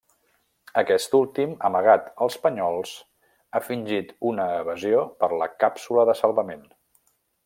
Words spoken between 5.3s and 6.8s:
la càpsula de salvament.